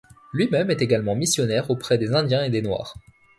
[0.33, 2.95] Lui-même est également missionnaire auprès des Indiens et des Noirs.